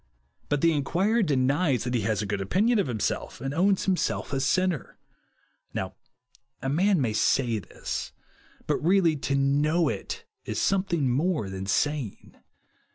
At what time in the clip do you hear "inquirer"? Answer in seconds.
0.73-1.21